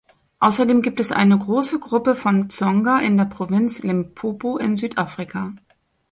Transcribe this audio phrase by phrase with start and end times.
[0.39, 5.53] Außerdem gibt es eine große Gruppe von Tsonga in der Provinz Limpopo in Südafrika.